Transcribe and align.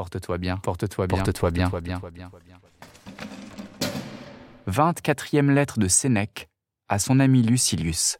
Porte-toi 0.00 0.38
bien, 0.38 0.56
porte-toi 0.56 1.06
bien, 1.06 1.18
porte-toi 1.18 1.50
bien, 1.50 1.68
porte-toi 1.68 2.10
bien. 2.10 2.30
24e 4.66 5.50
lettre 5.50 5.78
de 5.78 5.88
Sénèque 5.88 6.48
à 6.88 6.98
son 6.98 7.20
ami 7.20 7.42
Lucilius. 7.42 8.16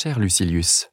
Cher 0.00 0.20
Lucilius, 0.20 0.92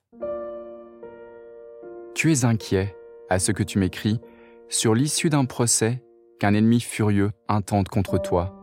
tu 2.16 2.32
es 2.32 2.43
inquiet, 2.43 2.96
à 3.29 3.38
ce 3.38 3.52
que 3.52 3.62
tu 3.62 3.78
m'écris, 3.78 4.20
sur 4.68 4.96
l'issue 4.96 5.29
d'un 5.29 5.46
procès 5.46 6.02
qu'un 6.39 6.56
ennemi 6.56 6.82
furieux 6.82 7.29
intente 7.48 7.88
contre 7.88 8.18
toi. 8.18 8.56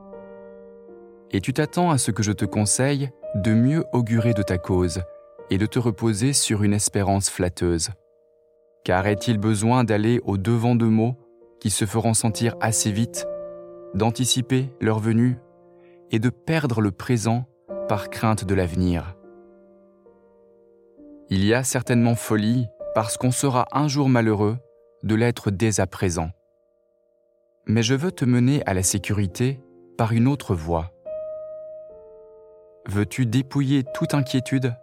Et 1.30 1.40
tu 1.40 1.52
t'attends 1.52 1.92
à 1.92 1.98
ce 1.98 2.10
que 2.10 2.24
je 2.24 2.32
te 2.32 2.44
conseille 2.44 3.10
de 3.36 3.54
mieux 3.54 3.84
augurer 3.92 4.34
de 4.34 4.42
ta 4.42 4.58
cause 4.58 5.02
et 5.48 5.58
de 5.58 5.66
te 5.66 5.78
reposer 5.78 6.32
sur 6.32 6.64
une 6.64 6.74
espérance 6.74 7.30
flatteuse. 7.30 7.90
Car 8.84 9.06
est-il 9.06 9.38
besoin 9.38 9.84
d'aller 9.84 10.20
au 10.24 10.38
devant 10.38 10.74
de 10.74 10.86
mots 10.86 11.14
qui 11.60 11.70
se 11.70 11.84
feront 11.84 12.14
sentir 12.14 12.56
assez 12.60 12.90
vite, 12.90 13.28
d'anticiper 13.94 14.72
leur 14.80 14.98
venue 14.98 15.38
et 16.10 16.18
de 16.18 16.30
perdre 16.30 16.80
le 16.80 16.90
présent 16.90 17.44
par 17.86 18.10
crainte 18.10 18.44
de 18.44 18.56
l'avenir? 18.56 19.14
Il 21.34 21.46
y 21.46 21.54
a 21.54 21.64
certainement 21.64 22.14
folie 22.14 22.66
parce 22.94 23.16
qu'on 23.16 23.30
sera 23.30 23.66
un 23.72 23.88
jour 23.88 24.10
malheureux 24.10 24.58
de 25.02 25.14
l'être 25.14 25.50
dès 25.50 25.80
à 25.80 25.86
présent. 25.86 26.28
Mais 27.64 27.82
je 27.82 27.94
veux 27.94 28.12
te 28.12 28.26
mener 28.26 28.62
à 28.66 28.74
la 28.74 28.82
sécurité 28.82 29.58
par 29.96 30.12
une 30.12 30.28
autre 30.28 30.54
voie. 30.54 30.92
Veux-tu 32.86 33.24
dépouiller 33.24 33.82
toute 33.94 34.12
inquiétude? 34.12 34.76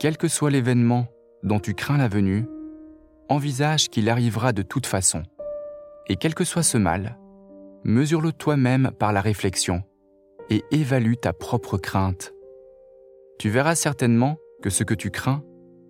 Quel 0.00 0.16
que 0.16 0.26
soit 0.26 0.50
l'événement 0.50 1.06
dont 1.44 1.60
tu 1.60 1.74
crains 1.74 1.98
la 1.98 2.08
venue, 2.08 2.48
envisage 3.28 3.90
qu'il 3.90 4.10
arrivera 4.10 4.52
de 4.52 4.62
toute 4.62 4.86
façon. 4.86 5.22
Et 6.08 6.16
quel 6.16 6.34
que 6.34 6.42
soit 6.42 6.64
ce 6.64 6.78
mal, 6.78 7.16
mesure-le 7.84 8.32
toi-même 8.32 8.90
par 8.98 9.12
la 9.12 9.20
réflexion 9.20 9.84
et 10.50 10.64
évalue 10.72 11.14
ta 11.14 11.32
propre 11.32 11.78
crainte. 11.78 12.34
Tu 13.38 13.50
verras 13.50 13.76
certainement 13.76 14.36
que 14.62 14.70
ce 14.70 14.84
que 14.84 14.94
tu 14.94 15.10
crains 15.10 15.44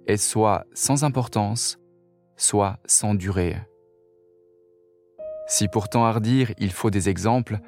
est 0.06 0.16
soit 0.16 0.64
sans 0.74 1.04
importance, 1.04 1.78
soit 2.36 2.78
sans 2.86 3.14
durée. 3.14 3.56
Si 5.46 5.68
pourtant 5.68 6.04
hardir 6.04 6.52
il 6.58 6.72
faut 6.72 6.90
des 6.90 7.08
exemples, 7.08 7.58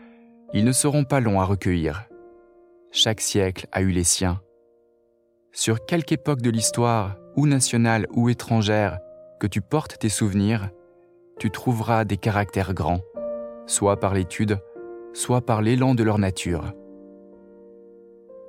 ils 0.53 0.65
ne 0.65 0.73
seront 0.73 1.05
pas 1.05 1.21
longs 1.21 1.41
à 1.41 1.45
recueillir. 1.45 2.09
Chaque 2.91 3.21
siècle 3.21 3.67
a 3.73 3.83
eu 3.83 3.91
les 3.91 4.05
siens. 4.05 4.41
Sur 5.53 5.85
quelque 5.85 6.13
époque 6.13 6.43
de 6.43 6.51
l'histoire, 6.51 7.17
ou 7.37 7.47
nationale 7.47 8.07
ou 8.11 8.29
étrangère, 8.29 8.99
que 9.41 9.47
tu 9.47 9.61
portes 9.61 9.99
tes 9.99 10.09
souvenirs, 10.09 10.71
tu 11.39 11.51
trouveras 11.51 12.05
des 12.05 12.17
caractères 12.17 12.75
grands, 12.75 13.01
soit 13.67 13.99
par 13.99 14.15
l'étude, 14.15 14.59
soit 15.13 15.45
par 15.45 15.61
l'élan 15.61 15.95
de 15.95 16.03
leur 16.03 16.19
nature. 16.19 16.73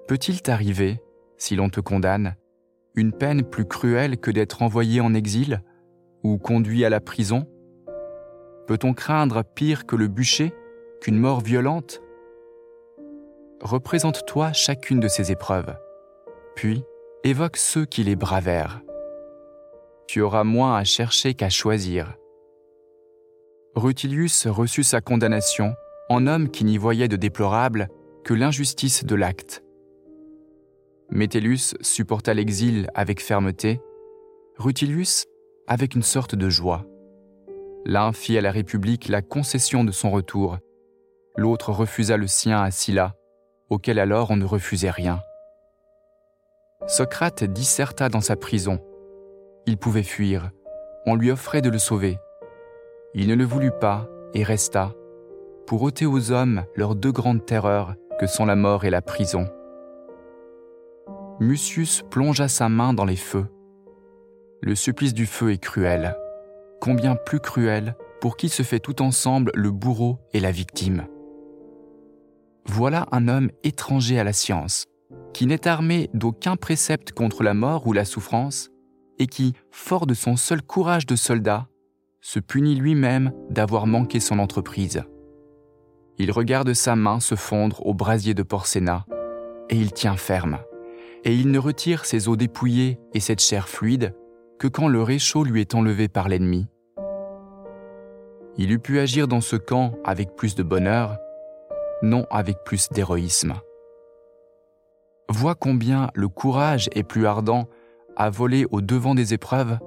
Peut-il 0.08 0.42
t'arriver, 0.42 1.02
si 1.38 1.56
l'on 1.56 1.70
te 1.70 1.80
condamne, 1.80 2.36
une 2.96 3.12
peine 3.12 3.44
plus 3.44 3.66
cruelle 3.66 4.18
que 4.18 4.32
d'être 4.32 4.62
envoyé 4.62 5.02
en 5.02 5.14
exil 5.14 5.62
ou 6.24 6.38
conduit 6.38 6.86
à 6.86 6.90
la 6.90 7.02
prison? 7.02 7.48
Peut-on 8.68 8.94
craindre 8.94 9.44
pire 9.44 9.86
que 9.86 9.96
le 9.96 10.08
bûcher, 10.08 10.54
qu'une 11.02 11.20
mort 11.20 11.42
violente? 11.42 12.02
Représente-toi 13.62 14.54
chacune 14.54 15.00
de 15.00 15.08
ces 15.08 15.32
épreuves, 15.32 15.76
puis 16.56 16.84
évoque 17.24 17.58
ceux 17.58 17.86
qui 17.86 18.04
les 18.04 18.16
bravèrent. 18.16 18.82
Tu 20.08 20.22
auras 20.22 20.44
moins 20.44 20.78
à 20.78 20.84
chercher 20.84 21.34
qu'à 21.34 21.50
choisir. 21.50 22.16
Rutilius 23.76 24.48
reçut 24.48 24.84
sa 24.84 25.02
condamnation 25.02 25.74
en 26.10 26.28
homme 26.28 26.50
qui 26.50 26.64
n'y 26.64 26.78
voyait 26.78 27.08
de 27.08 27.16
déplorable 27.16 27.90
que 28.24 28.34
l'injustice 28.34 29.04
de 29.04 29.16
l'acte 29.16 29.65
Métellus 31.12 31.76
supporta 31.82 32.34
l'exil 32.34 32.90
avec 32.96 33.22
fermeté, 33.22 33.80
Rutilius 34.58 35.26
avec 35.68 35.96
une 35.96 36.02
sorte 36.02 36.36
de 36.36 36.50
joie. 36.50 36.86
L'un 37.86 38.12
fit 38.12 38.38
à 38.38 38.42
la 38.42 38.52
République 38.52 39.08
la 39.08 39.22
concession 39.22 39.84
de 39.84 39.92
son 39.92 40.10
retour, 40.10 40.58
l'autre 41.36 41.72
refusa 41.72 42.18
le 42.18 42.28
sien 42.28 42.62
à 42.62 42.72
Sylla, 42.72 43.14
auquel 43.70 44.00
alors 44.00 44.32
on 44.32 44.38
ne 44.38 44.46
refusait 44.46 44.90
rien. 44.90 45.20
Socrate 46.88 47.44
disserta 47.44 48.10
dans 48.10 48.22
sa 48.22 48.36
prison. 48.36 48.80
Il 49.68 49.78
pouvait 49.78 50.04
fuir, 50.04 50.52
on 51.06 51.16
lui 51.16 51.32
offrait 51.32 51.62
de 51.62 51.70
le 51.70 51.80
sauver. 51.80 52.18
Il 53.14 53.28
ne 53.28 53.36
le 53.36 53.46
voulut 53.46 53.72
pas 53.72 54.08
et 54.34 54.44
resta, 54.44 54.94
pour 55.68 55.84
ôter 55.84 56.06
aux 56.06 56.32
hommes 56.32 56.64
leurs 56.76 56.96
deux 56.96 57.12
grandes 57.12 57.46
terreurs 57.46 57.96
que 58.20 58.28
sont 58.28 58.46
la 58.46 58.56
mort 58.56 58.86
et 58.86 58.90
la 58.90 59.02
prison. 59.02 59.48
Mucius 61.42 62.02
plongea 62.10 62.48
sa 62.48 62.70
main 62.70 62.94
dans 62.94 63.04
les 63.04 63.18
feux. 63.18 63.48
Le 64.62 64.74
supplice 64.74 65.14
du 65.14 65.26
feu 65.26 65.52
est 65.52 65.58
cruel. 65.58 66.16
Combien 66.80 67.18
plus 67.18 67.42
cruel 67.42 67.98
pour 68.22 68.38
qui 68.38 68.48
se 68.48 68.64
fait 68.64 68.80
tout 68.80 69.02
ensemble 69.02 69.52
le 69.54 69.70
bourreau 69.70 70.18
et 70.32 70.40
la 70.40 70.52
victime. 70.52 71.08
Voilà 72.66 73.06
un 73.12 73.28
homme 73.28 73.52
étranger 73.64 74.18
à 74.18 74.24
la 74.24 74.32
science, 74.32 74.86
qui 75.34 75.46
n'est 75.46 75.68
armé 75.68 76.10
d'aucun 76.14 76.56
précepte 76.56 77.12
contre 77.12 77.44
la 77.44 77.54
mort 77.54 77.86
ou 77.86 77.92
la 77.92 78.06
souffrance, 78.06 78.70
et 79.20 79.28
qui, 79.28 79.54
fort 79.72 80.08
de 80.08 80.14
son 80.14 80.38
seul 80.38 80.62
courage 80.62 81.06
de 81.06 81.18
soldat, 81.18 81.68
se 82.22 82.40
punit 82.40 82.76
lui-même 82.76 83.34
d'avoir 83.50 83.88
manqué 83.88 84.22
son 84.22 84.40
entreprise. 84.40 85.04
Il 86.18 86.32
regarde 86.32 86.74
sa 86.74 86.96
main 86.96 87.20
se 87.20 87.36
fondre 87.36 87.86
au 87.86 87.94
brasier 87.94 88.34
de 88.34 88.44
Porcena, 88.44 89.06
et 89.70 89.76
il 89.76 89.92
tient 89.92 90.16
ferme 90.16 90.60
et 91.26 91.34
il 91.34 91.50
ne 91.50 91.60
retire 91.60 92.06
ses 92.06 92.30
os 92.30 92.38
dépouillés 92.38 93.00
et 93.14 93.20
cette 93.20 93.42
chair 93.42 93.68
fluide 93.68 94.14
que 94.60 94.68
quand 94.68 94.88
le 94.88 95.02
réchaud 95.02 95.44
lui 95.44 95.60
est 95.60 95.74
enlevé 95.76 96.08
par 96.08 96.30
l'ennemi. 96.30 96.68
Il 98.58 98.72
eût 98.72 98.80
pu 98.80 99.00
agir 99.00 99.28
dans 99.28 99.42
ce 99.42 99.56
camp 99.56 99.96
avec 100.06 100.36
plus 100.36 100.56
de 100.56 100.64
bonheur, 100.64 101.18
non 102.04 102.26
avec 102.30 102.64
plus 102.64 102.90
d'héroïsme. 102.90 103.54
Vois 105.28 105.56
combien 105.56 106.10
le 106.14 106.30
courage 106.30 106.90
est 106.94 107.04
plus 107.04 107.26
ardent 107.26 107.68
à 108.16 108.30
voler 108.30 108.66
au 108.70 108.80
devant 108.80 109.16
des 109.16 109.34
épreuves 109.34 109.80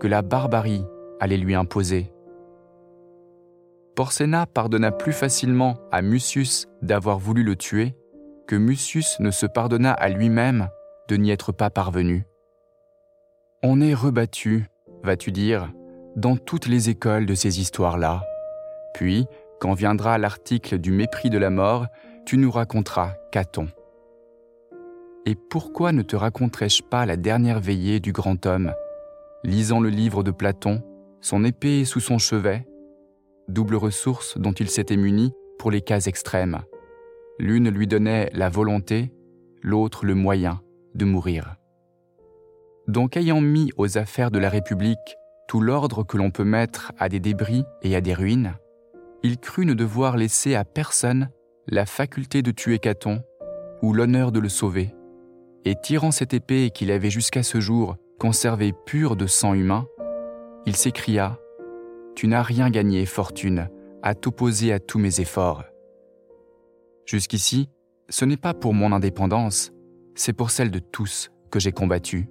que 0.00 0.08
la 0.08 0.22
barbarie 0.22 0.84
allait 1.20 1.36
lui 1.36 1.54
imposer. 1.54 2.10
Porcena 3.94 4.46
pardonna 4.46 4.90
plus 4.90 5.12
facilement 5.12 5.76
à 5.92 6.02
Mucius 6.02 6.66
d'avoir 6.82 7.18
voulu 7.18 7.42
le 7.42 7.56
tuer 7.56 7.94
que 8.46 8.56
Mucius 8.56 9.20
ne 9.20 9.30
se 9.30 9.44
pardonna 9.44 9.92
à 9.92 10.08
lui-même 10.08 10.70
de 11.08 11.16
n'y 11.16 11.30
être 11.30 11.52
pas 11.52 11.70
parvenu. 11.70 12.24
On 13.62 13.80
est 13.80 13.94
rebattu, 13.94 14.66
vas-tu 15.02 15.32
dire, 15.32 15.72
dans 16.16 16.36
toutes 16.36 16.66
les 16.66 16.90
écoles 16.90 17.26
de 17.26 17.34
ces 17.34 17.60
histoires-là. 17.60 18.22
Puis, 18.94 19.26
quand 19.60 19.74
viendra 19.74 20.18
l'article 20.18 20.78
du 20.78 20.92
mépris 20.92 21.30
de 21.30 21.38
la 21.38 21.50
mort, 21.50 21.86
tu 22.26 22.36
nous 22.36 22.50
raconteras 22.50 23.14
Caton. 23.32 23.68
Et 25.26 25.34
pourquoi 25.34 25.92
ne 25.92 26.02
te 26.02 26.14
raconterais-je 26.14 26.82
pas 26.82 27.06
la 27.06 27.16
dernière 27.16 27.60
veillée 27.60 28.00
du 28.00 28.12
grand 28.12 28.46
homme, 28.46 28.72
lisant 29.44 29.80
le 29.80 29.88
livre 29.88 30.22
de 30.22 30.30
Platon, 30.30 30.82
son 31.20 31.44
épée 31.44 31.84
sous 31.84 32.00
son 32.00 32.18
chevet, 32.18 32.66
double 33.48 33.76
ressource 33.76 34.38
dont 34.38 34.52
il 34.52 34.68
s'était 34.68 34.96
muni 34.96 35.32
pour 35.58 35.70
les 35.70 35.80
cas 35.80 36.00
extrêmes. 36.00 36.60
L'une 37.38 37.70
lui 37.70 37.86
donnait 37.86 38.30
la 38.32 38.48
volonté, 38.48 39.12
l'autre 39.62 40.04
le 40.04 40.14
moyen, 40.14 40.60
de 40.94 41.04
mourir. 41.04 41.56
Donc 42.86 43.16
ayant 43.16 43.40
mis 43.40 43.70
aux 43.76 43.98
affaires 43.98 44.30
de 44.30 44.38
la 44.38 44.48
République 44.48 45.16
tout 45.46 45.60
l'ordre 45.60 46.04
que 46.04 46.16
l'on 46.16 46.30
peut 46.30 46.44
mettre 46.44 46.92
à 46.98 47.08
des 47.08 47.20
débris 47.20 47.64
et 47.82 47.96
à 47.96 48.00
des 48.00 48.14
ruines, 48.14 48.54
il 49.22 49.38
crut 49.38 49.66
ne 49.66 49.74
devoir 49.74 50.16
laisser 50.16 50.54
à 50.54 50.64
personne 50.64 51.30
la 51.66 51.86
faculté 51.86 52.42
de 52.42 52.50
tuer 52.50 52.78
Caton 52.78 53.22
ou 53.82 53.92
l'honneur 53.92 54.32
de 54.32 54.40
le 54.40 54.48
sauver, 54.48 54.94
et 55.64 55.74
tirant 55.80 56.10
cette 56.10 56.34
épée 56.34 56.70
qu'il 56.70 56.90
avait 56.90 57.10
jusqu'à 57.10 57.42
ce 57.42 57.60
jour 57.60 57.96
conservée 58.18 58.72
pure 58.86 59.16
de 59.16 59.26
sang 59.26 59.54
humain, 59.54 59.86
il 60.66 60.76
s'écria 60.76 61.38
Tu 62.14 62.26
n'as 62.26 62.42
rien 62.42 62.70
gagné, 62.70 63.06
fortune, 63.06 63.68
à 64.02 64.14
t'opposer 64.14 64.72
à 64.72 64.80
tous 64.80 64.98
mes 64.98 65.20
efforts. 65.20 65.64
Jusqu'ici, 67.06 67.68
ce 68.08 68.24
n'est 68.24 68.36
pas 68.36 68.54
pour 68.54 68.74
mon 68.74 68.92
indépendance, 68.92 69.72
c'est 70.18 70.32
pour 70.32 70.50
celle 70.50 70.72
de 70.72 70.80
tous 70.80 71.30
que 71.50 71.60
j'ai 71.60 71.70
combattu. 71.70 72.28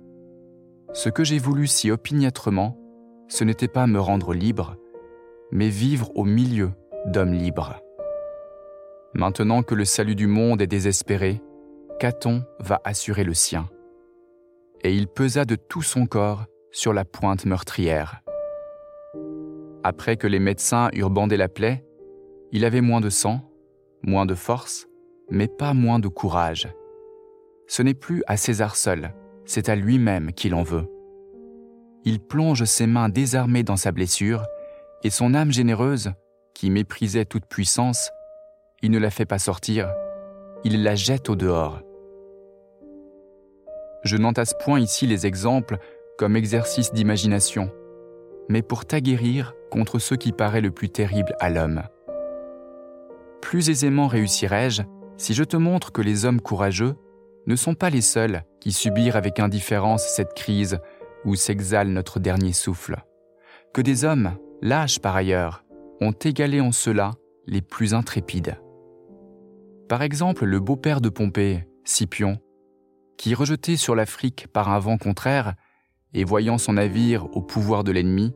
Ce 0.91 1.07
que 1.07 1.23
j'ai 1.23 1.39
voulu 1.39 1.67
si 1.67 1.89
opiniâtrement, 1.89 2.77
ce 3.29 3.45
n'était 3.45 3.69
pas 3.69 3.87
me 3.87 3.99
rendre 3.99 4.33
libre, 4.33 4.75
mais 5.51 5.69
vivre 5.69 6.11
au 6.15 6.25
milieu 6.25 6.71
d'hommes 7.05 7.33
libres. 7.33 7.79
Maintenant 9.13 9.63
que 9.63 9.73
le 9.73 9.85
salut 9.85 10.15
du 10.15 10.27
monde 10.27 10.61
est 10.61 10.67
désespéré, 10.67 11.41
Caton 11.97 12.43
va 12.59 12.81
assurer 12.83 13.23
le 13.23 13.33
sien. 13.33 13.69
Et 14.83 14.93
il 14.93 15.07
pesa 15.07 15.45
de 15.45 15.55
tout 15.55 15.81
son 15.81 16.05
corps 16.07 16.45
sur 16.71 16.91
la 16.91 17.05
pointe 17.05 17.45
meurtrière. 17.45 18.21
Après 19.83 20.17
que 20.17 20.27
les 20.27 20.39
médecins 20.39 20.89
eurent 20.93 21.09
bandé 21.09 21.37
la 21.37 21.47
plaie, 21.47 21.85
il 22.51 22.65
avait 22.65 22.81
moins 22.81 23.01
de 23.01 23.09
sang, 23.09 23.49
moins 24.03 24.25
de 24.25 24.35
force, 24.35 24.87
mais 25.31 25.47
pas 25.47 25.73
moins 25.73 25.99
de 25.99 26.09
courage. 26.09 26.67
Ce 27.67 27.81
n'est 27.81 27.93
plus 27.93 28.23
à 28.27 28.37
César 28.37 28.75
seul, 28.75 29.13
c'est 29.45 29.69
à 29.69 29.75
lui-même 29.75 30.31
qu'il 30.31 30.55
en 30.55 30.63
veut. 30.63 30.87
Il 32.05 32.19
plonge 32.19 32.63
ses 32.63 32.87
mains 32.87 33.09
désarmées 33.09 33.63
dans 33.63 33.75
sa 33.75 33.91
blessure, 33.91 34.45
et 35.03 35.09
son 35.09 35.33
âme 35.33 35.51
généreuse, 35.51 36.11
qui 36.53 36.69
méprisait 36.69 37.25
toute 37.25 37.45
puissance, 37.45 38.09
il 38.81 38.91
ne 38.91 38.99
la 38.99 39.11
fait 39.11 39.25
pas 39.25 39.39
sortir, 39.39 39.91
il 40.63 40.81
la 40.83 40.95
jette 40.95 41.29
au 41.29 41.35
dehors. 41.35 41.81
Je 44.03 44.15
n'entasse 44.15 44.53
point 44.59 44.79
ici 44.79 45.05
les 45.05 45.27
exemples 45.27 45.77
comme 46.17 46.35
exercice 46.35 46.93
d'imagination, 46.93 47.69
mais 48.47 48.61
pour 48.61 48.85
t'aguerrir 48.85 49.53
contre 49.69 49.99
ce 49.99 50.15
qui 50.15 50.31
paraît 50.31 50.61
le 50.61 50.71
plus 50.71 50.89
terrible 50.89 51.35
à 51.39 51.49
l'homme. 51.49 51.83
Plus 53.41 53.69
aisément 53.69 54.07
réussirai-je 54.07 54.83
si 55.17 55.33
je 55.33 55.43
te 55.43 55.57
montre 55.57 55.91
que 55.91 56.01
les 56.01 56.25
hommes 56.25 56.41
courageux 56.41 56.95
ne 57.47 57.55
sont 57.55 57.73
pas 57.73 57.89
les 57.89 58.01
seuls 58.01 58.43
qui 58.59 58.71
subirent 58.71 59.15
avec 59.15 59.39
indifférence 59.39 60.03
cette 60.03 60.33
crise 60.33 60.79
où 61.25 61.35
s'exhale 61.35 61.87
notre 61.87 62.19
dernier 62.19 62.53
souffle, 62.53 62.97
que 63.73 63.81
des 63.81 64.05
hommes, 64.05 64.37
lâches 64.61 64.99
par 64.99 65.15
ailleurs, 65.15 65.63
ont 66.01 66.11
égalé 66.11 66.61
en 66.61 66.71
cela 66.71 67.13
les 67.47 67.61
plus 67.61 67.93
intrépides. 67.93 68.59
Par 69.87 70.01
exemple, 70.01 70.45
le 70.45 70.59
beau-père 70.59 70.99
de 71.01 71.09
Pompée, 71.09 71.67
Scipion, 71.85 72.39
qui, 73.17 73.33
rejeté 73.33 73.77
sur 73.77 73.95
l'Afrique 73.95 74.47
par 74.51 74.69
un 74.69 74.79
vent 74.79 74.97
contraire, 74.97 75.55
et 76.13 76.23
voyant 76.23 76.57
son 76.57 76.73
navire 76.73 77.25
au 77.35 77.41
pouvoir 77.41 77.83
de 77.83 77.91
l'ennemi, 77.91 78.33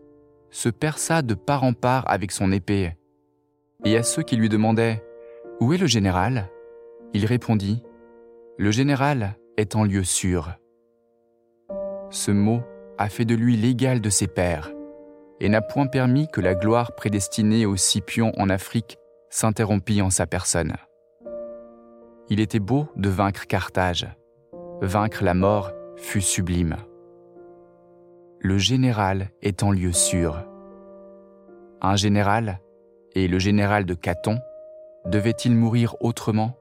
se 0.49 0.69
perça 0.69 1.21
de 1.21 1.33
part 1.33 1.63
en 1.63 1.73
part 1.73 2.09
avec 2.09 2.31
son 2.31 2.51
épée. 2.51 2.97
Et 3.85 3.97
à 3.97 4.03
ceux 4.03 4.23
qui 4.23 4.35
lui 4.35 4.49
demandaient 4.49 5.03
Où 5.59 5.73
est 5.73 5.77
le 5.77 5.87
général? 5.87 6.49
Il 7.13 7.25
répondit 7.25 7.83
Le 8.57 8.71
général 8.71 9.36
est 9.57 9.75
en 9.75 9.83
lieu 9.83 10.03
sûr. 10.03 10.51
Ce 12.09 12.31
mot 12.31 12.62
a 12.98 13.09
fait 13.09 13.25
de 13.25 13.36
lui 13.36 13.56
l'égal 13.56 14.01
de 14.01 14.09
ses 14.09 14.27
pères 14.27 14.71
et 15.39 15.50
n'a 15.50 15.62
point 15.62 15.88
permis 15.88 16.27
que 16.27 16.42
la 16.42 16.53
gloire 16.53 16.94
prédestinée 16.95 17.65
aux 17.65 17.77
Scipions 17.77 18.31
en 18.38 18.50
Afrique 18.50 18.98
s'interrompît 19.30 20.01
en 20.01 20.09
sa 20.09 20.27
personne. 20.27 20.74
Il 22.30 22.39
était 22.39 22.59
beau 22.59 22.88
de 22.95 23.09
vaincre 23.09 23.48
Carthage. 23.48 24.07
Vaincre 24.81 25.24
la 25.24 25.33
mort 25.33 25.71
fut 25.95 26.21
sublime. 26.21 26.77
Le 28.39 28.57
général 28.57 29.30
est 29.42 29.63
en 29.63 29.71
lieu 29.71 29.92
sûr. 29.92 30.45
Un 31.81 31.95
général, 31.95 32.59
et 33.13 33.27
le 33.27 33.39
général 33.39 33.86
de 33.86 33.94
Caton, 33.94 34.39
devait-il 35.06 35.56
mourir 35.56 35.95
autrement? 36.00 36.56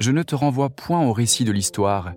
Je 0.00 0.10
ne 0.10 0.22
te 0.22 0.34
renvoie 0.34 0.70
point 0.70 1.06
au 1.06 1.12
récit 1.12 1.44
de 1.44 1.52
l'histoire, 1.52 2.12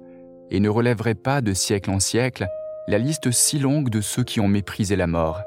et 0.50 0.60
ne 0.60 0.70
relèverai 0.70 1.16
pas 1.16 1.42
de 1.42 1.54
siècle 1.54 1.92
en 1.92 2.00
siècle 2.00 2.48
la 2.88 2.98
liste 2.98 3.32
si 3.32 3.60
longue 3.60 3.90
de 3.90 4.02
ceux 4.02 4.24
qui 4.24 4.40
ont 4.40 4.48
méprisé 4.48 4.96
la 4.96 5.08
mort. 5.08 5.42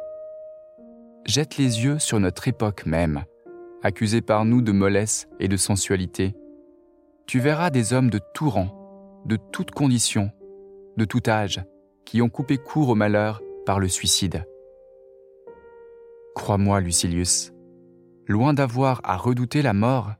Jette 1.25 1.56
les 1.56 1.85
yeux 1.85 1.99
sur 1.99 2.21
notre 2.21 2.47
époque 2.47 2.87
même, 2.87 3.25
accusée 3.83 4.21
par 4.21 4.44
nous 4.44 4.62
de 4.62 4.73
mollesse 4.73 5.29
et 5.41 5.49
de 5.49 5.56
sensualité. 5.56 6.35
Tu 7.27 7.41
verras 7.41 7.71
des 7.71 7.93
hommes 7.93 8.11
de 8.11 8.21
tout 8.35 8.50
rang, 8.50 9.23
de 9.25 9.37
toutes 9.37 9.71
conditions, 9.71 10.31
de 10.97 11.05
tout 11.05 11.23
âge, 11.29 11.65
qui 12.05 12.23
ont 12.23 12.29
coupé 12.29 12.59
court 12.59 12.91
au 12.91 12.94
malheur 12.94 13.41
par 13.65 13.81
le 13.81 13.89
suicide. 13.89 14.47
Crois-moi, 16.35 16.81
Lucilius, 16.81 17.53
loin 18.27 18.53
d'avoir 18.53 19.00
à 19.05 19.17
redouter 19.17 19.62
la 19.62 19.73
mort, 19.73 20.12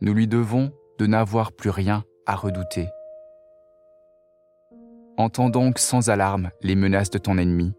nous 0.00 0.12
lui 0.12 0.26
devons 0.26 0.72
de 1.00 1.06
n'avoir 1.06 1.52
plus 1.52 1.70
rien 1.70 2.04
à 2.26 2.36
redouter. 2.36 2.86
Entends 5.16 5.48
donc 5.48 5.78
sans 5.78 6.10
alarme 6.10 6.50
les 6.60 6.74
menaces 6.74 7.08
de 7.08 7.16
ton 7.16 7.38
ennemi. 7.38 7.72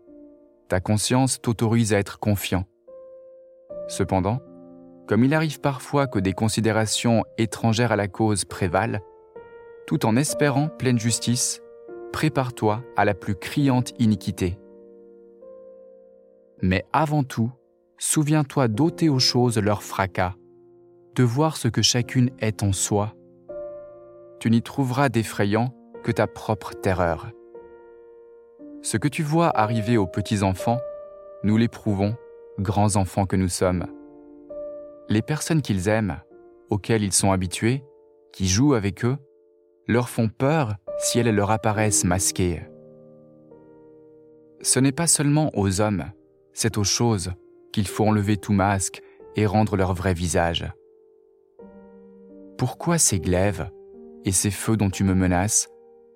Ta 0.70 0.80
conscience 0.80 1.40
t'autorise 1.40 1.94
à 1.94 2.00
être 2.00 2.18
confiant. 2.18 2.66
Cependant, 3.88 4.40
comme 5.08 5.24
il 5.24 5.36
arrive 5.36 5.60
parfois 5.62 6.08
que 6.08 6.18
des 6.18 6.34
considérations 6.34 7.24
étrangères 7.38 7.92
à 7.92 7.96
la 7.96 8.08
cause 8.08 8.44
prévalent, 8.44 9.02
tout 9.86 10.04
en 10.08 10.16
espérant 10.16 10.68
pleine 10.68 10.98
justice, 10.98 11.62
prépare-toi 12.12 12.84
à 12.98 13.06
la 13.06 13.14
plus 13.14 13.36
criante 13.36 13.94
iniquité. 14.00 14.58
Mais 16.64 16.86
avant 16.92 17.24
tout, 17.24 17.52
souviens-toi 18.00 18.68
d'ôter 18.68 19.10
aux 19.10 19.20
choses 19.20 19.60
leur 19.60 19.84
fracas 19.84 20.34
de 21.16 21.24
voir 21.24 21.58
ce 21.58 21.68
que 21.68 21.82
chacune 21.82 22.32
est 22.40 22.64
en 22.64 22.72
soi, 22.72 23.16
tu 24.40 24.50
n'y 24.50 24.62
trouveras 24.62 25.10
d'effrayant 25.10 25.74
que 26.04 26.12
ta 26.12 26.26
propre 26.26 26.74
terreur. 26.74 27.32
Ce 28.82 28.98
que 28.98 29.08
tu 29.08 29.22
vois 29.22 29.56
arriver 29.56 29.98
aux 29.98 30.08
petits-enfants, 30.08 30.80
nous 31.44 31.58
l'éprouvons, 31.58 32.16
grands 32.60 32.96
enfants 32.96 33.26
que 33.26 33.36
nous 33.36 33.50
sommes. 33.50 33.86
Les 35.10 35.22
personnes 35.22 35.62
qu'ils 35.62 35.88
aiment, 35.88 36.20
auxquelles 36.70 37.04
ils 37.04 37.14
sont 37.14 37.32
habitués, 37.32 37.84
qui 38.32 38.48
jouent 38.48 38.74
avec 38.74 39.06
eux, 39.06 39.18
leur 39.88 40.10
font 40.10 40.30
peur 40.30 40.76
si 40.98 41.20
elles 41.20 41.36
leur 41.36 41.52
apparaissent 41.52 42.06
masquées. 42.06 42.64
Ce 44.62 44.80
n'est 44.80 44.92
pas 44.92 45.08
seulement 45.08 45.52
aux 45.54 45.82
hommes, 45.82 46.06
c'est 46.54 46.78
aux 46.78 46.84
choses 46.84 47.32
qu'il 47.74 47.88
faut 47.88 48.06
enlever 48.08 48.38
tout 48.38 48.54
masque 48.54 49.02
et 49.36 49.46
rendre 49.46 49.76
leur 49.76 49.94
vrai 49.94 50.14
visage. 50.14 50.72
Pourquoi 52.62 53.00
ces 53.00 53.20
glaives 53.20 53.72
et 54.24 54.32
ces 54.32 54.52
feux 54.52 54.78
dont 54.78 54.92
tu 54.92 55.04
me 55.04 55.16
menaces, 55.16 55.68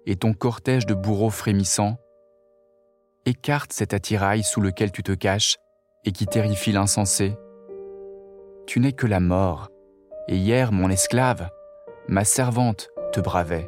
et 0.06 0.15
ton 0.15 0.33
cortège 0.33 0.86
de 0.86 0.94
bourreaux 0.94 1.31
frémissants 1.31 1.97
Écarte 3.25 3.73
cet 3.73 3.95
attirail 3.95 4.44
sous 4.44 4.61
lequel 4.61 4.92
tu 4.92 5.02
te 5.02 5.14
caches 5.14 5.57
et 6.04 6.11
qui 6.11 6.28
terrifie 6.28 6.71
l'insensé? 6.71 7.33
Tu 8.68 8.80
n'es 8.80 8.92
que 8.92 9.07
la 9.07 9.19
mort, 9.19 9.71
et 10.28 10.37
hier 10.37 10.71
mon 10.71 10.92
esclave, 10.92 11.49
ma 12.07 12.23
servante, 12.23 12.92
te 13.11 13.19
bravait. 13.19 13.68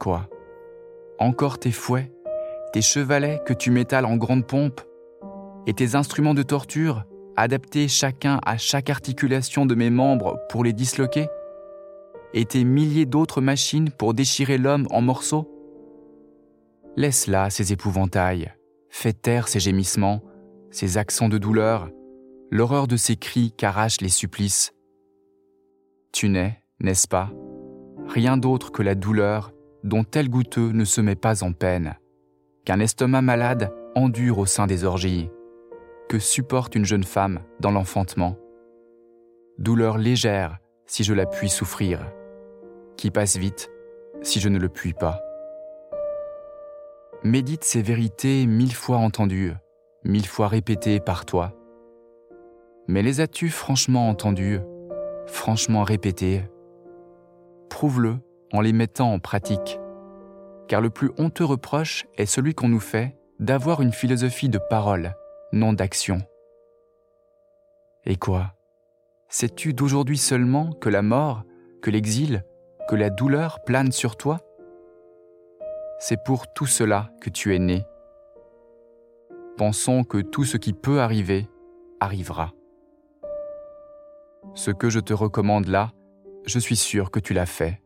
Quoi? 0.00 0.28
Encore 1.20 1.60
tes 1.60 1.70
fouets, 1.70 2.10
tes 2.72 2.82
chevalets 2.82 3.40
que 3.46 3.54
tu 3.54 3.70
m'étales 3.70 4.06
en 4.06 4.16
grande 4.16 4.48
pompe, 4.48 4.80
et 5.68 5.74
tes 5.74 5.94
instruments 5.94 6.34
de 6.34 6.42
torture 6.42 7.04
adaptés 7.36 7.88
chacun 7.88 8.40
à 8.44 8.56
chaque 8.56 8.90
articulation 8.90 9.66
de 9.66 9.74
mes 9.74 9.90
membres 9.90 10.38
pour 10.48 10.64
les 10.64 10.72
disloquer? 10.72 11.28
Et 12.32 12.44
tes 12.44 12.64
milliers 12.64 13.06
d'autres 13.06 13.40
machines 13.40 13.90
pour 13.90 14.14
déchirer 14.14 14.58
l'homme 14.58 14.86
en 14.90 15.00
morceaux? 15.00 15.50
Laisse 16.96 17.26
là 17.26 17.50
ces 17.50 17.72
épouvantails, 17.72 18.52
fais 18.88 19.12
taire 19.12 19.48
ces 19.48 19.60
gémissements, 19.60 20.22
ces 20.70 20.98
accents 20.98 21.28
de 21.28 21.38
douleur, 21.38 21.90
l'horreur 22.50 22.86
de 22.86 22.96
ces 22.96 23.16
cris 23.16 23.52
qu'arrachent 23.56 24.00
les 24.00 24.08
supplices. 24.08 24.72
Tu 26.12 26.28
n'es, 26.28 26.60
n'est-ce 26.80 27.08
pas, 27.08 27.30
rien 28.06 28.36
d'autre 28.36 28.70
que 28.70 28.82
la 28.82 28.94
douleur 28.94 29.52
dont 29.82 30.04
tel 30.04 30.28
goûteux 30.28 30.70
ne 30.72 30.84
se 30.84 31.00
met 31.00 31.16
pas 31.16 31.42
en 31.42 31.52
peine, 31.52 31.96
qu'un 32.64 32.80
estomac 32.80 33.22
malade 33.22 33.72
endure 33.94 34.38
au 34.38 34.46
sein 34.46 34.66
des 34.66 34.84
orgies 34.84 35.28
que 36.08 36.18
supporte 36.18 36.74
une 36.74 36.84
jeune 36.84 37.04
femme 37.04 37.40
dans 37.60 37.70
l'enfantement. 37.70 38.36
Douleur 39.58 39.98
légère 39.98 40.58
si 40.86 41.04
je 41.04 41.14
la 41.14 41.26
puis 41.26 41.48
souffrir, 41.48 42.00
qui 42.96 43.10
passe 43.10 43.36
vite 43.36 43.70
si 44.22 44.40
je 44.40 44.48
ne 44.48 44.58
le 44.58 44.68
puis 44.68 44.92
pas. 44.92 45.20
Médite 47.22 47.64
ces 47.64 47.82
vérités 47.82 48.46
mille 48.46 48.74
fois 48.74 48.98
entendues, 48.98 49.52
mille 50.04 50.26
fois 50.26 50.48
répétées 50.48 51.00
par 51.00 51.24
toi. 51.24 51.52
Mais 52.86 53.02
les 53.02 53.20
as-tu 53.20 53.48
franchement 53.48 54.08
entendues, 54.08 54.60
franchement 55.26 55.84
répétées? 55.84 56.42
Prouve-le 57.70 58.18
en 58.52 58.60
les 58.60 58.72
mettant 58.72 59.12
en 59.12 59.18
pratique, 59.18 59.80
car 60.68 60.80
le 60.80 60.90
plus 60.90 61.10
honteux 61.16 61.44
reproche 61.44 62.06
est 62.16 62.26
celui 62.26 62.54
qu'on 62.54 62.68
nous 62.68 62.80
fait 62.80 63.16
d'avoir 63.40 63.80
une 63.80 63.92
philosophie 63.92 64.48
de 64.48 64.60
parole 64.70 65.14
non 65.54 65.72
d'action. 65.72 66.20
Et 68.04 68.16
quoi? 68.16 68.54
Sais-tu 69.28 69.72
d'aujourd'hui 69.72 70.18
seulement 70.18 70.72
que 70.72 70.88
la 70.88 71.00
mort, 71.00 71.44
que 71.80 71.90
l'exil, 71.90 72.44
que 72.88 72.96
la 72.96 73.08
douleur 73.08 73.64
plane 73.64 73.92
sur 73.92 74.16
toi? 74.16 74.40
C'est 75.98 76.22
pour 76.24 76.52
tout 76.52 76.66
cela 76.66 77.10
que 77.20 77.30
tu 77.30 77.54
es 77.54 77.58
né. 77.58 77.84
Pensons 79.56 80.04
que 80.04 80.18
tout 80.18 80.44
ce 80.44 80.56
qui 80.56 80.72
peut 80.72 81.00
arriver 81.00 81.48
arrivera. 82.00 82.52
Ce 84.54 84.70
que 84.70 84.90
je 84.90 85.00
te 85.00 85.14
recommande 85.14 85.68
là, 85.68 85.92
je 86.44 86.58
suis 86.58 86.76
sûr 86.76 87.10
que 87.10 87.20
tu 87.20 87.32
l'as 87.32 87.46
fait. 87.46 87.80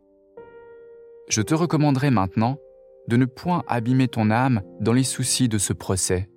Je 1.29 1.43
te 1.43 1.55
recommanderai 1.55 2.11
maintenant 2.11 2.57
de 3.07 3.17
ne 3.17 3.27
point 3.27 3.63
abîmer 3.69 4.09
ton 4.09 4.31
âme 4.31 4.63
dans 4.81 4.93
les 4.95 5.05
soucis 5.05 5.49
de 5.49 5.59
ce 5.59 5.73
procès. 5.73 6.31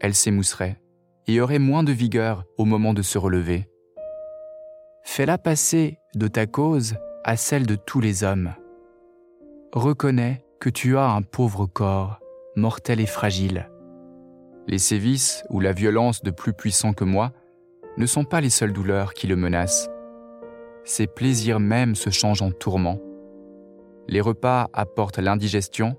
Elle 0.00 0.14
s'émousserait 0.14 0.80
et 1.26 1.40
aurait 1.40 1.58
moins 1.58 1.82
de 1.82 1.92
vigueur 1.92 2.44
au 2.56 2.64
moment 2.64 2.94
de 2.94 3.02
se 3.02 3.18
relever. 3.18 3.68
Fais-la 5.02 5.38
passer 5.38 5.98
de 6.14 6.28
ta 6.28 6.46
cause 6.46 6.96
à 7.24 7.36
celle 7.36 7.66
de 7.66 7.76
tous 7.76 8.00
les 8.00 8.24
hommes. 8.24 8.54
Reconnais 9.72 10.44
que 10.60 10.70
tu 10.70 10.96
as 10.96 11.10
un 11.10 11.22
pauvre 11.22 11.66
corps, 11.66 12.20
mortel 12.56 13.00
et 13.00 13.06
fragile. 13.06 13.70
Les 14.66 14.78
sévices 14.78 15.44
ou 15.50 15.60
la 15.60 15.72
violence 15.72 16.22
de 16.22 16.30
plus 16.30 16.52
puissants 16.52 16.92
que 16.92 17.04
moi 17.04 17.32
ne 17.96 18.06
sont 18.06 18.24
pas 18.24 18.40
les 18.40 18.50
seules 18.50 18.72
douleurs 18.72 19.14
qui 19.14 19.26
le 19.26 19.36
menacent. 19.36 19.88
Ses 20.84 21.06
plaisirs 21.06 21.60
même 21.60 21.94
se 21.94 22.10
changent 22.10 22.42
en 22.42 22.50
tourments. 22.50 23.00
Les 24.06 24.20
repas 24.20 24.68
apportent 24.72 25.18
l'indigestion, 25.18 25.96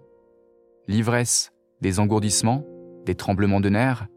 l'ivresse, 0.88 1.52
des 1.82 2.00
engourdissements, 2.00 2.64
des 3.06 3.16
tremblements 3.16 3.60
de 3.60 3.70
nerfs. 3.70 4.08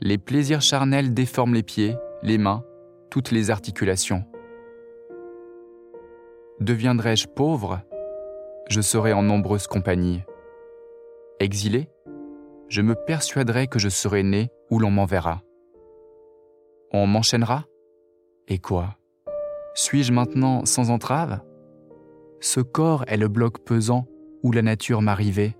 Les 0.00 0.18
plaisirs 0.18 0.62
charnels 0.62 1.14
déforment 1.14 1.54
les 1.54 1.62
pieds, 1.62 1.96
les 2.22 2.38
mains, 2.38 2.64
toutes 3.10 3.30
les 3.30 3.50
articulations. 3.50 4.24
Deviendrai-je 6.60 7.26
pauvre 7.28 7.80
Je 8.68 8.80
serai 8.80 9.12
en 9.12 9.22
nombreuse 9.22 9.66
compagnie. 9.66 10.22
Exilé 11.40 11.88
Je 12.68 12.82
me 12.82 12.94
persuaderai 12.94 13.66
que 13.66 13.78
je 13.78 13.88
serai 13.88 14.22
né 14.22 14.48
où 14.70 14.78
l'on 14.78 14.90
m'enverra. 14.90 15.42
On 16.92 17.06
m'enchaînera? 17.06 17.64
Et 18.48 18.58
quoi? 18.58 18.96
Suis-je 19.74 20.12
maintenant 20.12 20.64
sans 20.64 20.90
entrave? 20.90 21.40
Ce 22.40 22.60
corps 22.60 23.04
est 23.08 23.16
le 23.16 23.28
bloc 23.28 23.58
pesant 23.64 24.06
où 24.42 24.52
la 24.52 24.62
nature 24.62 25.02
m'a 25.02 25.14
rivé. 25.14 25.56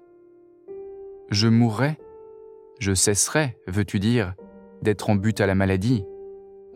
Je 1.30 1.48
mourrai 1.48 1.98
Je 2.78 2.92
cesserai, 2.94 3.56
veux-tu 3.66 4.00
dire, 4.00 4.34
d'être 4.82 5.10
en 5.10 5.14
but 5.14 5.40
à 5.40 5.46
la 5.46 5.54
maladie, 5.54 6.04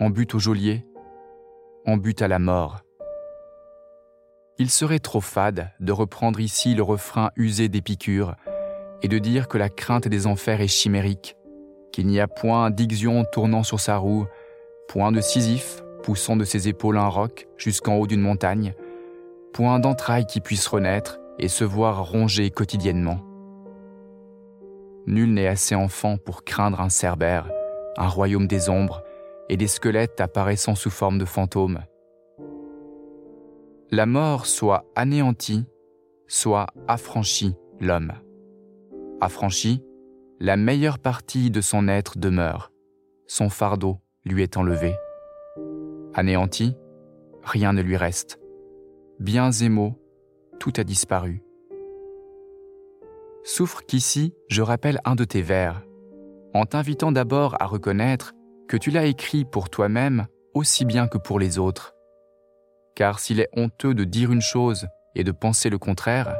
en 0.00 0.10
but 0.10 0.34
au 0.34 0.38
geôlier, 0.38 0.86
en 1.86 1.96
but 1.96 2.22
à 2.22 2.28
la 2.28 2.38
mort. 2.38 2.78
Il 4.58 4.70
serait 4.70 4.98
trop 4.98 5.20
fade 5.20 5.70
de 5.80 5.92
reprendre 5.92 6.40
ici 6.40 6.74
le 6.74 6.82
refrain 6.82 7.30
usé 7.36 7.68
d'Épicure 7.68 8.34
et 9.02 9.08
de 9.08 9.18
dire 9.18 9.48
que 9.48 9.58
la 9.58 9.68
crainte 9.68 10.08
des 10.08 10.26
enfers 10.26 10.60
est 10.60 10.68
chimérique, 10.68 11.36
qu'il 11.92 12.06
n'y 12.06 12.20
a 12.20 12.26
point 12.26 12.70
d'Ixion 12.70 13.24
tournant 13.30 13.62
sur 13.62 13.78
sa 13.78 13.96
roue, 13.96 14.26
point 14.88 15.12
de 15.12 15.20
Sisyphe 15.20 15.82
poussant 16.02 16.36
de 16.36 16.44
ses 16.44 16.68
épaules 16.68 16.96
un 16.96 17.08
roc 17.08 17.48
jusqu'en 17.56 17.96
haut 17.96 18.06
d'une 18.06 18.20
montagne, 18.20 18.74
point 19.52 19.78
d'entrailles 19.78 20.26
qui 20.26 20.40
puisse 20.40 20.66
renaître 20.66 21.18
et 21.38 21.48
se 21.48 21.64
voir 21.64 22.10
ronger 22.10 22.50
quotidiennement. 22.50 23.27
Nul 25.08 25.32
n'est 25.32 25.46
assez 25.46 25.74
enfant 25.74 26.18
pour 26.18 26.44
craindre 26.44 26.82
un 26.82 26.90
cerbère, 26.90 27.50
un 27.96 28.08
royaume 28.08 28.46
des 28.46 28.68
ombres 28.68 29.02
et 29.48 29.56
des 29.56 29.66
squelettes 29.66 30.20
apparaissant 30.20 30.74
sous 30.74 30.90
forme 30.90 31.16
de 31.16 31.24
fantômes. 31.24 31.82
La 33.90 34.04
mort 34.04 34.44
soit 34.44 34.84
anéantie, 34.94 35.64
soit 36.26 36.66
affranchie 36.88 37.54
l'homme. 37.80 38.12
Affranchi, 39.22 39.82
la 40.40 40.58
meilleure 40.58 40.98
partie 40.98 41.50
de 41.50 41.62
son 41.62 41.88
être 41.88 42.18
demeure, 42.18 42.70
son 43.26 43.48
fardeau 43.48 44.00
lui 44.26 44.42
est 44.42 44.58
enlevé. 44.58 44.94
Anéanti, 46.12 46.76
rien 47.42 47.72
ne 47.72 47.80
lui 47.80 47.96
reste. 47.96 48.38
Biens 49.20 49.52
et 49.52 49.70
maux, 49.70 49.94
tout 50.60 50.74
a 50.76 50.84
disparu. 50.84 51.42
Souffre 53.48 53.80
qu'ici 53.86 54.34
je 54.48 54.60
rappelle 54.60 55.00
un 55.06 55.14
de 55.14 55.24
tes 55.24 55.40
vers, 55.40 55.80
en 56.52 56.66
t'invitant 56.66 57.12
d'abord 57.12 57.56
à 57.60 57.64
reconnaître 57.64 58.34
que 58.68 58.76
tu 58.76 58.90
l'as 58.90 59.06
écrit 59.06 59.46
pour 59.46 59.70
toi-même 59.70 60.26
aussi 60.52 60.84
bien 60.84 61.08
que 61.08 61.16
pour 61.16 61.38
les 61.38 61.58
autres. 61.58 61.94
Car 62.94 63.18
s'il 63.18 63.40
est 63.40 63.48
honteux 63.56 63.94
de 63.94 64.04
dire 64.04 64.32
une 64.32 64.42
chose 64.42 64.86
et 65.14 65.24
de 65.24 65.32
penser 65.32 65.70
le 65.70 65.78
contraire, 65.78 66.36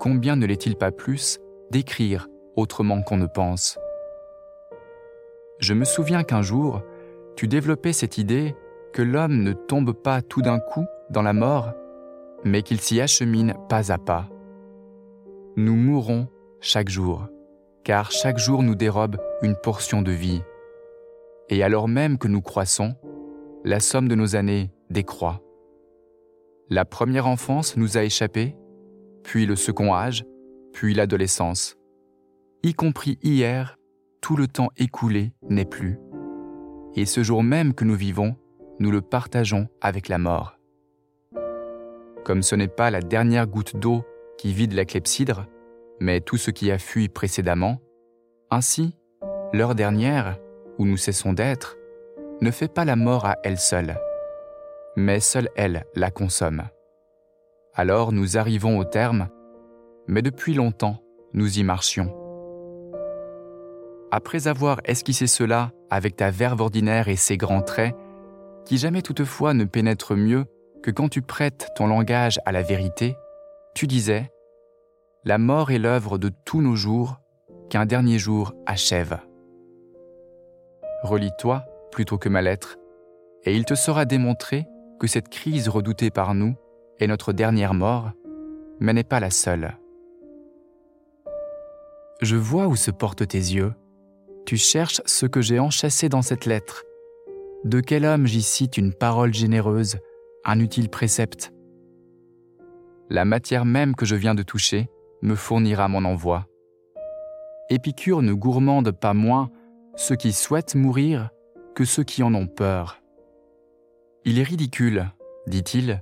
combien 0.00 0.34
ne 0.34 0.44
l'est-il 0.44 0.74
pas 0.74 0.90
plus 0.90 1.38
d'écrire 1.70 2.26
autrement 2.56 3.00
qu'on 3.02 3.16
ne 3.16 3.26
pense? 3.26 3.78
Je 5.60 5.72
me 5.72 5.84
souviens 5.84 6.24
qu'un 6.24 6.42
jour, 6.42 6.82
tu 7.36 7.46
développais 7.46 7.92
cette 7.92 8.18
idée 8.18 8.56
que 8.92 9.02
l'homme 9.02 9.44
ne 9.44 9.52
tombe 9.52 9.92
pas 9.92 10.20
tout 10.20 10.42
d'un 10.42 10.58
coup 10.58 10.84
dans 11.10 11.22
la 11.22 11.32
mort, 11.32 11.70
mais 12.42 12.62
qu'il 12.62 12.80
s'y 12.80 13.00
achemine 13.00 13.54
pas 13.68 13.92
à 13.92 13.98
pas. 13.98 14.26
Nous 15.56 15.74
mourrons 15.74 16.28
chaque 16.60 16.88
jour, 16.88 17.28
car 17.84 18.10
chaque 18.10 18.38
jour 18.38 18.62
nous 18.62 18.74
dérobe 18.74 19.16
une 19.42 19.56
portion 19.56 20.02
de 20.02 20.12
vie. 20.12 20.42
Et 21.48 21.62
alors 21.62 21.88
même 21.88 22.18
que 22.18 22.28
nous 22.28 22.40
croissons, 22.40 22.94
la 23.64 23.80
somme 23.80 24.08
de 24.08 24.14
nos 24.14 24.36
années 24.36 24.70
décroît. 24.90 25.40
La 26.70 26.84
première 26.84 27.26
enfance 27.26 27.76
nous 27.76 27.96
a 27.96 28.04
échappé, 28.04 28.56
puis 29.22 29.46
le 29.46 29.56
second 29.56 29.94
âge, 29.94 30.24
puis 30.72 30.94
l'adolescence. 30.94 31.76
Y 32.62 32.74
compris 32.74 33.18
hier, 33.22 33.78
tout 34.20 34.36
le 34.36 34.48
temps 34.48 34.70
écoulé 34.76 35.32
n'est 35.48 35.66
plus 35.66 35.98
et 36.96 37.06
ce 37.06 37.22
jour 37.22 37.42
même 37.42 37.74
que 37.74 37.84
nous 37.84 37.96
vivons, 37.96 38.36
nous 38.78 38.90
le 38.90 39.00
partageons 39.00 39.68
avec 39.80 40.08
la 40.08 40.18
mort. 40.18 40.58
Comme 42.24 42.42
ce 42.42 42.54
n'est 42.54 42.68
pas 42.68 42.90
la 42.90 43.00
dernière 43.00 43.46
goutte 43.46 43.76
d'eau 43.76 44.04
qui 44.44 44.52
vide 44.52 44.74
la 44.74 44.84
clepsydre, 44.84 45.46
mais 46.00 46.20
tout 46.20 46.36
ce 46.36 46.50
qui 46.50 46.70
a 46.70 46.76
fui 46.76 47.08
précédemment, 47.08 47.80
ainsi, 48.50 48.94
l'heure 49.54 49.74
dernière, 49.74 50.38
où 50.76 50.84
nous 50.84 50.98
cessons 50.98 51.32
d'être, 51.32 51.78
ne 52.42 52.50
fait 52.50 52.68
pas 52.68 52.84
la 52.84 52.94
mort 52.94 53.24
à 53.24 53.38
elle 53.42 53.56
seule, 53.56 53.98
mais 54.96 55.18
seule 55.18 55.48
elle 55.56 55.86
la 55.94 56.10
consomme. 56.10 56.64
Alors 57.72 58.12
nous 58.12 58.36
arrivons 58.36 58.78
au 58.78 58.84
terme, 58.84 59.30
mais 60.08 60.20
depuis 60.20 60.52
longtemps 60.52 61.02
nous 61.32 61.58
y 61.58 61.62
marchions 61.62 62.14
après 64.10 64.46
avoir 64.46 64.80
esquissé 64.84 65.26
cela 65.26 65.72
avec 65.88 66.16
ta 66.16 66.30
verve 66.30 66.60
ordinaire 66.60 67.08
et 67.08 67.16
ses 67.16 67.38
grands 67.38 67.62
traits, 67.62 67.96
qui 68.66 68.76
jamais 68.76 69.02
toutefois 69.02 69.54
ne 69.54 69.64
pénètrent 69.64 70.14
mieux 70.14 70.44
que 70.82 70.90
quand 70.90 71.08
tu 71.08 71.22
prêtes 71.22 71.70
ton 71.74 71.86
langage 71.86 72.38
à 72.44 72.52
la 72.52 72.62
vérité, 72.62 73.16
tu 73.74 73.88
disais 73.88 74.30
La 75.26 75.38
mort 75.38 75.70
est 75.70 75.78
l'œuvre 75.78 76.18
de 76.18 76.30
tous 76.44 76.60
nos 76.60 76.76
jours 76.76 77.18
qu'un 77.70 77.86
dernier 77.86 78.18
jour 78.18 78.52
achève. 78.66 79.18
Relis-toi 81.02 81.64
plutôt 81.90 82.18
que 82.18 82.28
ma 82.28 82.42
lettre, 82.42 82.76
et 83.44 83.56
il 83.56 83.64
te 83.64 83.74
sera 83.74 84.04
démontré 84.04 84.66
que 85.00 85.06
cette 85.06 85.30
crise 85.30 85.70
redoutée 85.70 86.10
par 86.10 86.34
nous 86.34 86.56
est 86.98 87.06
notre 87.06 87.32
dernière 87.32 87.72
mort, 87.72 88.12
mais 88.80 88.92
n'est 88.92 89.02
pas 89.02 89.18
la 89.18 89.30
seule. 89.30 89.78
Je 92.20 92.36
vois 92.36 92.66
où 92.66 92.76
se 92.76 92.90
portent 92.90 93.26
tes 93.26 93.38
yeux, 93.38 93.72
tu 94.44 94.58
cherches 94.58 95.00
ce 95.06 95.24
que 95.24 95.40
j'ai 95.40 95.58
enchâssé 95.58 96.10
dans 96.10 96.22
cette 96.22 96.44
lettre. 96.44 96.84
De 97.64 97.80
quel 97.80 98.04
homme 98.04 98.26
j'y 98.26 98.42
cite 98.42 98.76
une 98.76 98.92
parole 98.92 99.32
généreuse, 99.32 99.96
un 100.44 100.60
utile 100.60 100.90
précepte? 100.90 101.50
La 103.08 103.24
matière 103.24 103.64
même 103.64 103.94
que 103.94 104.04
je 104.04 104.16
viens 104.16 104.34
de 104.34 104.42
toucher 104.42 104.90
me 105.24 105.34
fournira 105.34 105.88
mon 105.88 106.04
envoi. 106.04 106.46
Épicure 107.70 108.20
ne 108.22 108.34
gourmande 108.34 108.90
pas 108.92 109.14
moins 109.14 109.50
ceux 109.96 110.16
qui 110.16 110.32
souhaitent 110.32 110.74
mourir 110.74 111.30
que 111.74 111.84
ceux 111.84 112.04
qui 112.04 112.22
en 112.22 112.34
ont 112.34 112.46
peur. 112.46 113.00
Il 114.26 114.38
est 114.38 114.44
ridicule, 114.44 115.06
dit-il, 115.46 116.00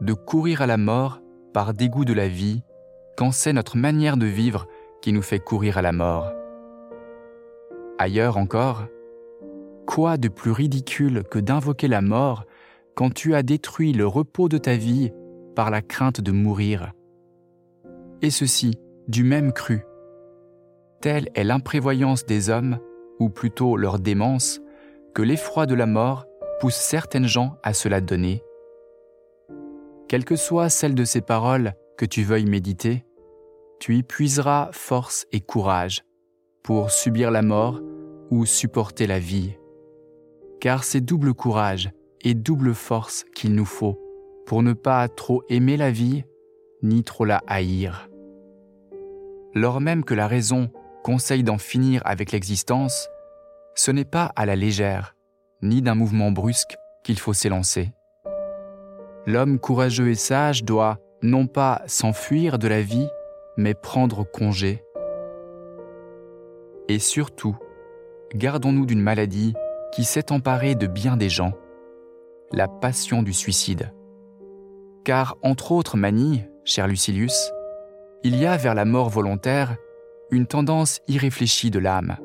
de 0.00 0.12
courir 0.12 0.60
à 0.60 0.66
la 0.66 0.76
mort 0.76 1.20
par 1.52 1.72
dégoût 1.72 2.04
de 2.04 2.12
la 2.12 2.28
vie 2.28 2.62
quand 3.16 3.30
c'est 3.30 3.52
notre 3.52 3.76
manière 3.76 4.16
de 4.16 4.26
vivre 4.26 4.66
qui 5.00 5.12
nous 5.12 5.22
fait 5.22 5.38
courir 5.38 5.78
à 5.78 5.82
la 5.82 5.92
mort. 5.92 6.32
Ailleurs 7.98 8.36
encore, 8.36 8.86
quoi 9.86 10.16
de 10.16 10.28
plus 10.28 10.50
ridicule 10.50 11.22
que 11.30 11.38
d'invoquer 11.38 11.86
la 11.86 12.02
mort 12.02 12.44
quand 12.96 13.14
tu 13.14 13.36
as 13.36 13.44
détruit 13.44 13.92
le 13.92 14.06
repos 14.06 14.48
de 14.48 14.58
ta 14.58 14.76
vie 14.76 15.12
par 15.54 15.70
la 15.70 15.80
crainte 15.80 16.20
de 16.20 16.32
mourir? 16.32 16.92
Et 18.22 18.30
ceci 18.30 18.78
du 19.08 19.22
même 19.22 19.52
cru. 19.52 19.84
Telle 21.00 21.28
est 21.34 21.44
l'imprévoyance 21.44 22.24
des 22.24 22.48
hommes, 22.48 22.78
ou 23.18 23.28
plutôt 23.28 23.76
leur 23.76 23.98
démence, 23.98 24.60
que 25.14 25.22
l'effroi 25.22 25.66
de 25.66 25.74
la 25.74 25.86
mort 25.86 26.26
pousse 26.60 26.74
certaines 26.74 27.26
gens 27.26 27.56
à 27.62 27.74
se 27.74 27.88
la 27.88 28.00
donner. 28.00 28.42
quelle 30.08 30.24
que 30.24 30.36
soit 30.36 30.68
celle 30.68 30.94
de 30.94 31.04
ces 31.04 31.20
paroles 31.20 31.74
que 31.98 32.04
tu 32.04 32.22
veuilles 32.22 32.46
méditer, 32.46 33.04
tu 33.80 33.96
y 33.96 34.02
puiseras 34.02 34.70
force 34.72 35.26
et 35.32 35.40
courage 35.40 36.04
pour 36.62 36.90
subir 36.90 37.30
la 37.30 37.42
mort 37.42 37.80
ou 38.30 38.46
supporter 38.46 39.06
la 39.06 39.18
vie. 39.18 39.54
Car 40.60 40.84
c'est 40.84 41.00
double 41.00 41.34
courage 41.34 41.90
et 42.22 42.34
double 42.34 42.74
force 42.74 43.24
qu'il 43.34 43.54
nous 43.54 43.64
faut 43.64 44.00
pour 44.46 44.62
ne 44.62 44.72
pas 44.72 45.08
trop 45.08 45.42
aimer 45.48 45.76
la 45.76 45.90
vie 45.90 46.24
ni 46.84 47.02
trop 47.02 47.24
la 47.24 47.42
haïr. 47.46 48.08
Lors 49.54 49.80
même 49.80 50.04
que 50.04 50.14
la 50.14 50.28
raison 50.28 50.70
conseille 51.02 51.42
d'en 51.42 51.58
finir 51.58 52.02
avec 52.04 52.30
l'existence, 52.30 53.08
ce 53.74 53.90
n'est 53.90 54.04
pas 54.04 54.32
à 54.36 54.46
la 54.46 54.54
légère, 54.54 55.16
ni 55.62 55.82
d'un 55.82 55.94
mouvement 55.94 56.30
brusque 56.30 56.76
qu'il 57.02 57.18
faut 57.18 57.32
s'élancer. 57.32 57.92
L'homme 59.26 59.58
courageux 59.58 60.10
et 60.10 60.14
sage 60.14 60.64
doit 60.64 60.98
non 61.22 61.46
pas 61.46 61.82
s'enfuir 61.86 62.58
de 62.58 62.68
la 62.68 62.82
vie, 62.82 63.08
mais 63.56 63.72
prendre 63.72 64.22
congé. 64.22 64.84
Et 66.88 66.98
surtout, 66.98 67.56
gardons-nous 68.34 68.84
d'une 68.84 69.00
maladie 69.00 69.54
qui 69.92 70.04
s'est 70.04 70.32
emparée 70.32 70.74
de 70.74 70.86
bien 70.86 71.16
des 71.16 71.30
gens, 71.30 71.54
la 72.52 72.68
passion 72.68 73.22
du 73.22 73.32
suicide. 73.32 73.94
Car, 75.04 75.36
entre 75.42 75.72
autres 75.72 75.96
manies, 75.96 76.44
cher 76.64 76.88
Lucilius, 76.88 77.52
il 78.22 78.36
y 78.36 78.46
a 78.46 78.56
vers 78.56 78.74
la 78.74 78.84
mort 78.84 79.10
volontaire 79.10 79.76
une 80.30 80.46
tendance 80.46 81.00
irréfléchie 81.08 81.70
de 81.70 81.78
l'âme, 81.78 82.16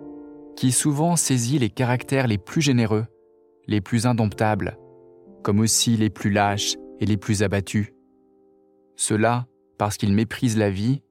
qui 0.56 0.72
souvent 0.72 1.16
saisit 1.16 1.60
les 1.60 1.70
caractères 1.70 2.28
les 2.28 2.38
plus 2.38 2.62
généreux, 2.62 3.06
les 3.68 3.82
plus 3.82 4.06
indomptables, 4.06 4.78
comme 5.44 5.60
aussi 5.60 5.98
les 5.98 6.10
plus 6.10 6.32
lâches 6.32 6.76
et 7.00 7.06
les 7.06 7.18
plus 7.18 7.44
abattus. 7.44 7.94
Cela 8.96 9.46
parce 9.78 9.98
qu'ils 9.98 10.14
méprisent 10.14 10.58
la 10.58 10.70
vie, 10.70 11.02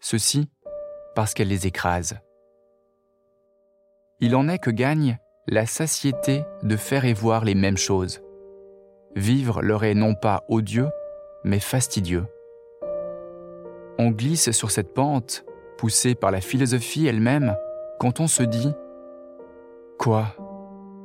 ceci 0.00 0.48
parce 1.14 1.34
qu'elle 1.34 1.48
les 1.48 1.66
écrase. 1.66 2.18
Il 4.20 4.36
en 4.36 4.48
est 4.48 4.58
que 4.58 4.70
gagne 4.70 5.18
la 5.48 5.66
satiété 5.66 6.44
de 6.62 6.76
faire 6.76 7.04
et 7.04 7.12
voir 7.12 7.44
les 7.44 7.56
mêmes 7.56 7.76
choses. 7.76 8.22
Vivre 9.16 9.62
leur 9.62 9.84
est 9.84 9.94
non 9.94 10.14
pas 10.14 10.44
odieux, 10.48 10.90
mais 11.44 11.58
fastidieux. 11.58 12.26
On 14.04 14.10
glisse 14.10 14.50
sur 14.50 14.72
cette 14.72 14.94
pente, 14.94 15.44
poussée 15.78 16.16
par 16.16 16.32
la 16.32 16.40
philosophie 16.40 17.06
elle-même, 17.06 17.54
quand 18.00 18.18
on 18.18 18.26
se 18.26 18.42
dit⁇ 18.42 18.66
Quoi 19.96 20.34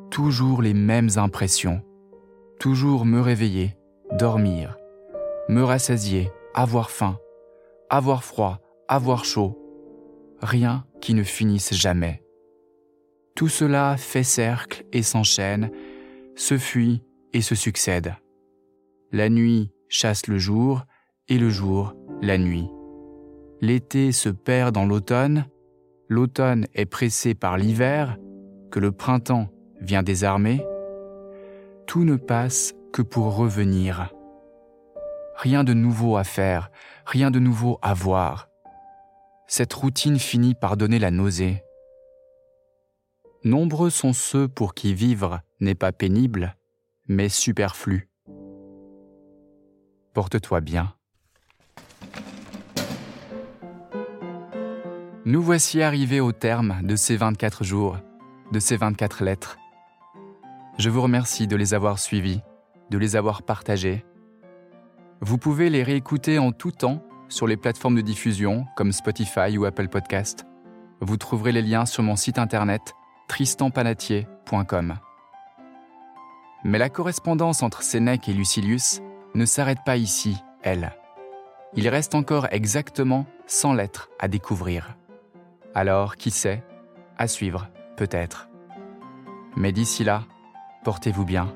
Toujours 0.09 0.63
les 0.63 0.73
mêmes 0.73 1.09
impressions, 1.17 1.83
toujours 2.59 3.05
me 3.05 3.21
réveiller, 3.21 3.77
dormir, 4.13 4.79
me 5.47 5.61
rassasier, 5.61 6.31
avoir 6.55 6.89
faim, 6.89 7.19
avoir 7.91 8.23
froid, 8.23 8.61
avoir 8.87 9.25
chaud, 9.25 9.59
rien 10.41 10.83
qui 10.99 11.13
ne 11.13 11.21
finisse 11.21 11.75
jamais. 11.75 12.23
Tout 13.35 13.47
cela 13.47 13.95
fait 13.95 14.23
cercle 14.23 14.85
et 14.91 15.03
s'enchaîne, 15.03 15.69
se 16.35 16.57
fuit 16.57 17.03
et 17.31 17.41
se 17.41 17.53
succède. 17.53 18.15
La 19.11 19.29
nuit 19.29 19.71
chasse 19.87 20.25
le 20.25 20.39
jour 20.39 20.81
et 21.27 21.37
le 21.37 21.51
jour 21.51 21.93
la 22.23 22.39
nuit. 22.39 22.67
L'été 23.61 24.11
se 24.11 24.29
perd 24.29 24.73
dans 24.73 24.85
l'automne, 24.85 25.47
l'automne 26.07 26.65
est 26.73 26.85
pressé 26.85 27.33
par 27.33 27.57
l'hiver, 27.57 28.17
que 28.71 28.79
le 28.79 28.91
printemps 28.91 29.49
vient 29.81 30.03
désarmer. 30.03 30.65
Tout 31.85 32.03
ne 32.03 32.15
passe 32.15 32.73
que 32.93 33.01
pour 33.01 33.35
revenir. 33.35 34.13
Rien 35.35 35.63
de 35.63 35.73
nouveau 35.73 36.17
à 36.17 36.23
faire, 36.23 36.71
rien 37.05 37.31
de 37.31 37.39
nouveau 37.39 37.79
à 37.81 37.93
voir. 37.93 38.49
Cette 39.47 39.73
routine 39.73 40.19
finit 40.19 40.55
par 40.55 40.77
donner 40.77 40.99
la 40.99 41.11
nausée. 41.11 41.63
Nombreux 43.43 43.89
sont 43.89 44.13
ceux 44.13 44.47
pour 44.47 44.73
qui 44.73 44.93
vivre 44.93 45.41
n'est 45.59 45.75
pas 45.75 45.91
pénible, 45.91 46.57
mais 47.07 47.29
superflu 47.29 48.09
porte-toi 50.17 50.61
bien. 50.61 50.96
Nous 55.27 55.41
voici 55.41 55.81
arrivés 55.81 56.21
au 56.21 56.31
terme 56.31 56.79
de 56.83 56.95
ces 56.95 57.17
24 57.17 57.65
jours, 57.65 57.97
de 58.53 58.61
ces 58.61 58.77
24 58.77 59.25
lettres. 59.25 59.57
Je 60.77 60.89
vous 60.89 61.01
remercie 61.01 61.47
de 61.47 61.57
les 61.57 61.73
avoir 61.73 61.99
suivis, 61.99 62.39
de 62.91 62.97
les 62.97 63.17
avoir 63.17 63.43
partagés. 63.43 64.05
Vous 65.19 65.37
pouvez 65.37 65.69
les 65.69 65.83
réécouter 65.83 66.39
en 66.39 66.53
tout 66.53 66.71
temps 66.71 67.03
sur 67.27 67.45
les 67.45 67.57
plateformes 67.57 67.95
de 67.95 68.01
diffusion 68.01 68.67
comme 68.77 68.93
Spotify 68.93 69.57
ou 69.57 69.65
Apple 69.65 69.89
Podcast. 69.89 70.45
Vous 71.01 71.17
trouverez 71.17 71.51
les 71.51 71.61
liens 71.61 71.85
sur 71.85 72.03
mon 72.03 72.15
site 72.15 72.39
internet 72.39 72.93
tristanpanatier.com. 73.27 74.95
Mais 76.63 76.77
la 76.77 76.89
correspondance 76.89 77.63
entre 77.63 77.83
Sénèque 77.83 78.29
et 78.29 78.33
Lucilius 78.33 79.01
ne 79.35 79.43
s'arrête 79.43 79.83
pas 79.85 79.97
ici, 79.97 80.37
elle. 80.63 80.93
Il 81.75 81.89
reste 81.89 82.15
encore 82.15 82.47
exactement 82.51 83.25
100 83.47 83.73
lettres 83.73 84.09
à 84.19 84.29
découvrir. 84.29 84.95
Alors, 85.77 86.15
qui 86.15 86.31
sait, 86.31 86.63
à 87.19 87.27
suivre, 87.27 87.67
peut-être. 87.97 88.49
Mais 89.55 89.71
d'ici 89.71 90.03
là, 90.03 90.23
portez-vous 90.83 91.23
bien. 91.23 91.53